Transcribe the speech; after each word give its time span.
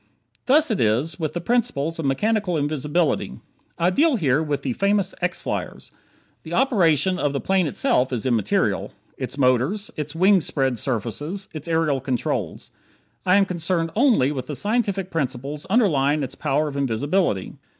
Thus 0.47 0.71
it 0.71 0.79
is, 0.79 1.19
with 1.19 1.33
the 1.33 1.39
principles 1.39 1.99
of 1.99 2.05
mechanical 2.05 2.57
invisibility. 2.57 3.37
I 3.77 3.91
deal 3.91 4.15
here 4.15 4.41
with 4.41 4.63
the 4.63 4.73
famous 4.73 5.13
X 5.21 5.43
flyers. 5.43 5.91
The 6.41 6.55
operation 6.55 7.19
of 7.19 7.33
the 7.33 7.39
plane 7.39 7.67
itself 7.67 8.11
is 8.11 8.25
immaterial; 8.25 8.93
its 9.15 9.37
motors; 9.37 9.91
its 9.95 10.15
wing 10.15 10.41
spread 10.41 10.79
surfaces; 10.79 11.49
its 11.53 11.67
aerial 11.67 12.01
controls. 12.01 12.71
I 13.27 13.35
am 13.35 13.45
concerned 13.45 13.91
only 13.95 14.31
with 14.31 14.47
the 14.47 14.55
scientific 14.55 15.11
principles 15.11 15.65
underlying 15.67 16.23
its 16.23 16.33
power 16.33 16.67
of 16.67 16.75
invisibility. 16.75 17.57